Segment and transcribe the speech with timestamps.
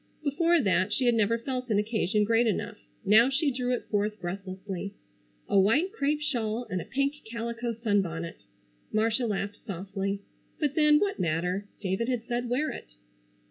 [0.23, 2.79] Before that she had never felt an occasion great enough.
[3.05, 4.95] Now she drew it forth breathlessly.
[5.47, 8.41] A white crêpe shawl and a pink calico sunbonnet!
[8.91, 10.23] Marcia laughed softly.
[10.59, 11.67] But then, what matter!
[11.81, 12.95] David had said wear it.